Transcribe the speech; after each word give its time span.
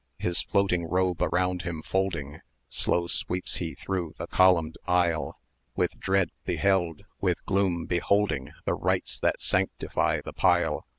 "His 0.17 0.41
floating 0.41 0.85
robe 0.85 1.21
around 1.21 1.61
him 1.61 1.83
folding, 1.85 2.41
Slow 2.69 3.05
sweeps 3.05 3.57
he 3.57 3.75
through 3.75 4.15
the 4.17 4.25
columned 4.25 4.75
aisle; 4.87 5.39
With 5.75 5.99
dread 5.99 6.29
beheld, 6.43 7.03
with 7.19 7.45
gloom 7.45 7.85
beholding 7.85 8.49
The 8.65 8.73
rites 8.73 9.19
that 9.19 9.43
sanctify 9.43 10.21
the 10.25 10.33
pile. 10.33 10.87